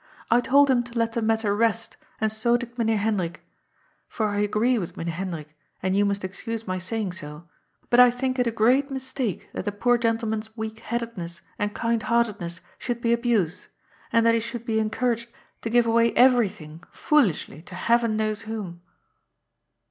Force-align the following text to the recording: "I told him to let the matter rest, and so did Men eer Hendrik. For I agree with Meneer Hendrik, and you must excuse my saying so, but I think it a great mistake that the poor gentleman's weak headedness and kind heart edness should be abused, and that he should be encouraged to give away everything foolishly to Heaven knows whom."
"I 0.31 0.41
told 0.41 0.67
him 0.71 0.81
to 0.85 0.97
let 0.97 1.11
the 1.13 1.21
matter 1.21 1.55
rest, 1.55 1.95
and 2.19 2.31
so 2.31 2.57
did 2.57 2.75
Men 2.75 2.89
eer 2.89 2.97
Hendrik. 2.97 3.45
For 4.07 4.29
I 4.29 4.39
agree 4.39 4.79
with 4.79 4.97
Meneer 4.97 5.13
Hendrik, 5.13 5.55
and 5.83 5.95
you 5.95 6.05
must 6.05 6.23
excuse 6.23 6.65
my 6.65 6.79
saying 6.79 7.11
so, 7.11 7.47
but 7.91 7.99
I 7.99 8.09
think 8.09 8.39
it 8.39 8.47
a 8.47 8.51
great 8.51 8.89
mistake 8.89 9.47
that 9.53 9.63
the 9.65 9.71
poor 9.71 9.99
gentleman's 9.99 10.57
weak 10.57 10.79
headedness 10.79 11.43
and 11.59 11.75
kind 11.75 12.01
heart 12.01 12.25
edness 12.25 12.61
should 12.79 12.99
be 12.99 13.13
abused, 13.13 13.67
and 14.11 14.25
that 14.25 14.33
he 14.33 14.39
should 14.39 14.65
be 14.65 14.79
encouraged 14.79 15.29
to 15.61 15.69
give 15.69 15.85
away 15.85 16.13
everything 16.13 16.83
foolishly 16.91 17.61
to 17.61 17.75
Heaven 17.75 18.17
knows 18.17 18.41
whom." 18.49 18.81